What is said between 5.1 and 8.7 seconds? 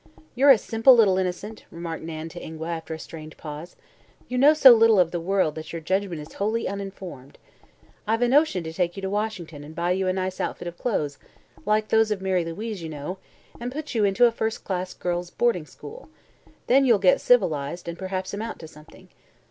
the world that your judgment is wholly unformed. I've a notion